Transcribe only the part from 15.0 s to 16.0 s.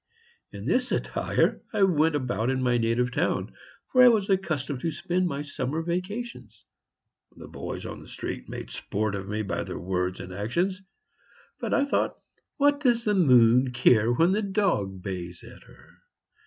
bays at her!"